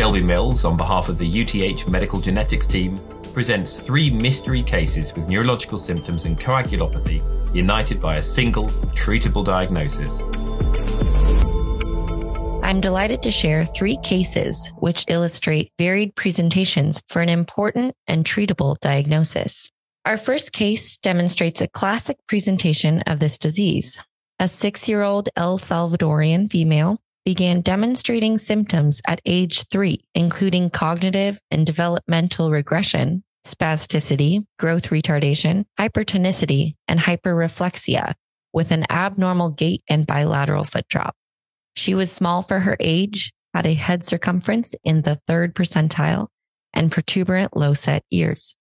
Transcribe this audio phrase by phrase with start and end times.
[0.00, 2.98] Shelby Mills, on behalf of the UTH Medical Genetics team,
[3.34, 7.20] presents three mystery cases with neurological symptoms and coagulopathy
[7.54, 10.22] united by a single treatable diagnosis.
[12.62, 18.80] I'm delighted to share three cases which illustrate varied presentations for an important and treatable
[18.80, 19.70] diagnosis.
[20.06, 24.00] Our first case demonstrates a classic presentation of this disease.
[24.38, 31.40] A six year old El Salvadorian female began demonstrating symptoms at age three, including cognitive
[31.52, 38.14] and developmental regression, spasticity, growth retardation, hypertonicity, and hyperreflexia
[38.52, 41.14] with an abnormal gait and bilateral foot drop.
[41.76, 46.26] She was small for her age, had a head circumference in the third percentile,
[46.72, 48.56] and protuberant low set ears.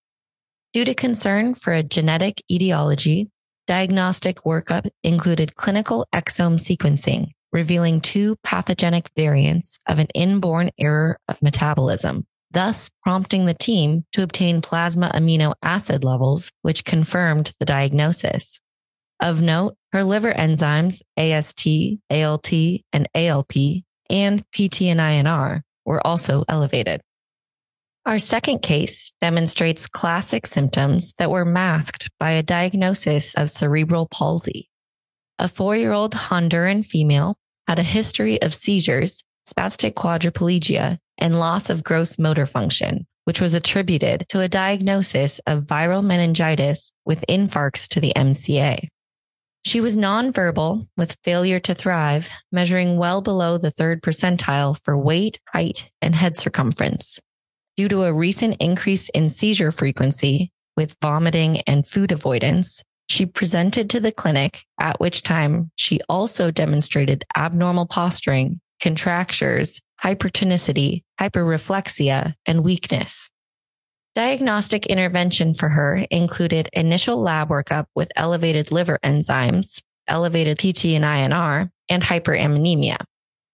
[0.73, 3.31] Due to concern for a genetic etiology,
[3.65, 11.41] diagnostic workup included clinical exome sequencing, revealing two pathogenic variants of an inborn error of
[11.41, 18.59] metabolism, thus prompting the team to obtain plasma amino acid levels, which confirmed the diagnosis.
[19.19, 21.67] Of note, her liver enzymes, AST,
[22.09, 22.53] ALT,
[22.93, 27.01] and ALP, and PT and INR were also elevated.
[28.05, 34.68] Our second case demonstrates classic symptoms that were masked by a diagnosis of cerebral palsy.
[35.41, 41.69] A four year old Honduran female had a history of seizures, spastic quadriplegia, and loss
[41.69, 47.87] of gross motor function, which was attributed to a diagnosis of viral meningitis with infarcts
[47.87, 48.89] to the MCA.
[49.65, 55.39] She was nonverbal with failure to thrive, measuring well below the third percentile for weight,
[55.53, 57.21] height, and head circumference.
[57.77, 63.89] Due to a recent increase in seizure frequency with vomiting and food avoidance, she presented
[63.89, 72.63] to the clinic, at which time she also demonstrated abnormal posturing, contractures, hypertonicity, hyperreflexia, and
[72.63, 73.31] weakness.
[74.15, 81.03] Diagnostic intervention for her included initial lab workup with elevated liver enzymes, elevated PT and
[81.03, 82.97] INR, and hyperammonemia,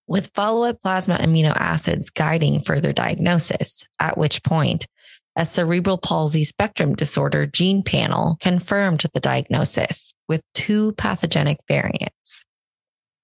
[0.08, 4.88] with follow-up plasma amino acids guiding further diagnosis, at which point
[5.36, 12.46] a cerebral palsy spectrum disorder gene panel confirmed the diagnosis with two pathogenic variants.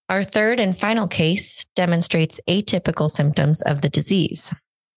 [0.09, 4.53] Our third and final case demonstrates atypical symptoms of the disease.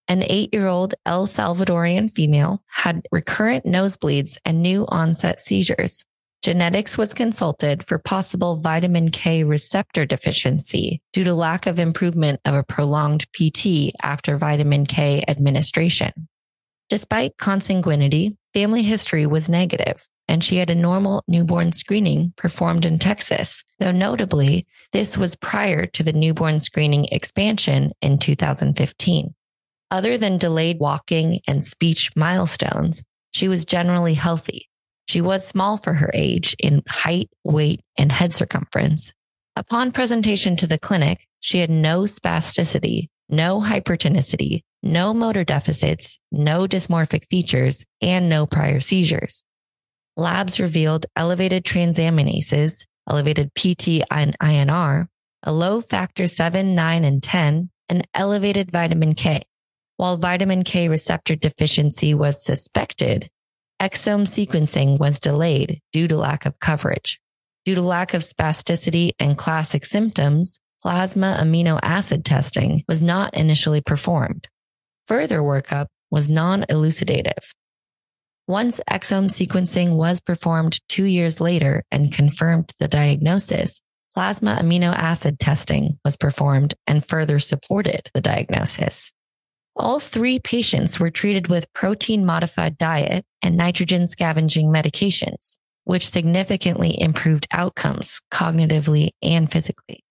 [0.08, 6.04] An eight year old El Salvadorian female had recurrent nosebleeds and new onset seizures.
[6.42, 12.54] Genetics was consulted for possible vitamin K receptor deficiency due to lack of improvement of
[12.54, 16.12] a prolonged PT after vitamin K administration.
[16.94, 23.00] Despite consanguinity, family history was negative, and she had a normal newborn screening performed in
[23.00, 29.34] Texas, though notably, this was prior to the newborn screening expansion in 2015.
[29.90, 33.02] Other than delayed walking and speech milestones,
[33.32, 34.70] she was generally healthy.
[35.08, 39.12] She was small for her age in height, weight, and head circumference.
[39.56, 46.68] Upon presentation to the clinic, she had no spasticity, no hypertonicity, no motor deficits, no
[46.68, 49.42] dysmorphic features, and no prior seizures
[50.16, 55.06] labs revealed elevated transaminases, elevated PT and INR,
[55.42, 59.42] a low factor 7, 9, and 10, and elevated vitamin K.
[59.96, 63.30] While vitamin K receptor deficiency was suspected,
[63.80, 67.20] exome sequencing was delayed due to lack of coverage.
[67.64, 73.80] Due to lack of spasticity and classic symptoms, plasma amino acid testing was not initially
[73.80, 74.48] performed.
[75.06, 77.52] Further workup was non-elucidative.
[78.46, 83.80] Once exome sequencing was performed two years later and confirmed the diagnosis,
[84.14, 89.12] plasma amino acid testing was performed and further supported the diagnosis.
[89.76, 96.98] All three patients were treated with protein modified diet and nitrogen scavenging medications, which significantly
[97.00, 100.03] improved outcomes cognitively and physically.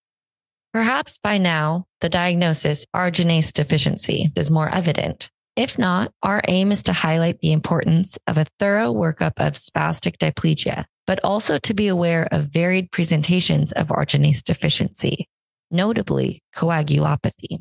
[0.74, 5.30] Perhaps by now, the diagnosis arginase deficiency is more evident.
[5.54, 10.16] If not, our aim is to highlight the importance of a thorough workup of spastic
[10.16, 15.28] diplegia, but also to be aware of varied presentations of arginase deficiency,
[15.70, 17.60] notably coagulopathy.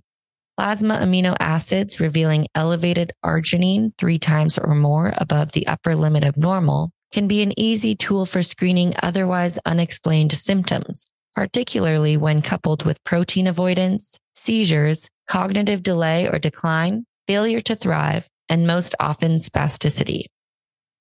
[0.57, 6.36] Plasma amino acids revealing elevated arginine three times or more above the upper limit of
[6.36, 13.03] normal can be an easy tool for screening otherwise unexplained symptoms, particularly when coupled with
[13.03, 20.25] protein avoidance, seizures, cognitive delay or decline, failure to thrive, and most often spasticity.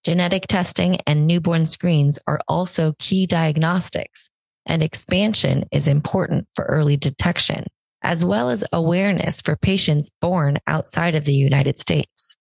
[0.05, 4.31] Genetic testing and newborn screens are also key diagnostics,
[4.67, 7.67] and expansion is important for early detection,
[8.03, 12.37] as well as awareness for patients born outside of the United States.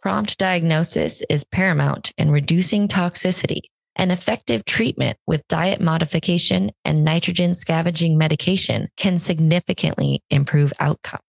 [0.00, 3.62] Prompt diagnosis is paramount in reducing toxicity
[3.96, 11.20] and effective treatment with diet modification and nitrogen scavenging medication can significantly improve outcome.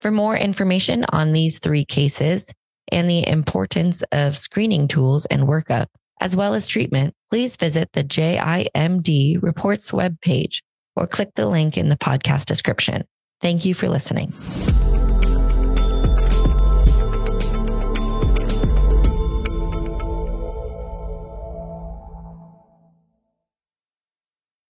[0.00, 2.52] For more information on these three cases
[2.92, 5.86] and the importance of screening tools and workup,
[6.20, 10.62] as well as treatment, please visit the JIMD reports webpage
[10.94, 13.04] or click the link in the podcast description.
[13.40, 14.32] Thank you for listening.